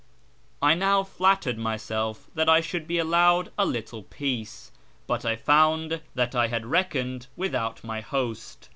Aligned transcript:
I 0.63 0.73
now 0.73 1.03
flattered 1.03 1.59
myself 1.59 2.25
that 2.33 2.49
I 2.49 2.59
should 2.59 2.87
be 2.87 2.97
allowed 2.97 3.51
a 3.55 3.67
little 3.67 4.01
peace, 4.01 4.71
but 5.05 5.25
I 5.25 5.35
found 5.35 6.01
that 6.15 6.33
I 6.33 6.47
had 6.47 6.65
reckoned 6.65 7.27
without 7.35 7.83
my 7.83 7.99
host. 8.01 8.69